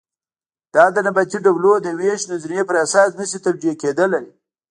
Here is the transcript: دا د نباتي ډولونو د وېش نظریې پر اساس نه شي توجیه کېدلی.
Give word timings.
دا 0.73 0.85
د 0.95 0.97
نباتي 1.05 1.37
ډولونو 1.45 1.81
د 1.85 1.87
وېش 1.99 2.21
نظریې 2.31 2.63
پر 2.69 2.75
اساس 2.85 3.09
نه 3.19 3.25
شي 3.29 3.39
توجیه 3.45 3.73
کېدلی. 3.81 4.25